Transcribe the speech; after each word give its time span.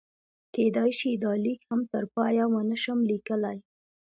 کېدای 0.53 0.91
شي 0.99 1.11
دا 1.23 1.31
لیک 1.43 1.61
هم 1.69 1.81
تر 1.91 2.03
پایه 2.13 2.45
ونه 2.49 2.77
شم 2.83 2.99
لیکلی. 3.09 3.57